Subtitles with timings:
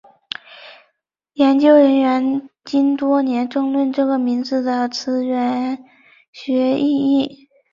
[1.33, 5.85] 研究人员经多年争论这个名字的词源
[6.31, 6.87] 学意
[7.19, 7.47] 义。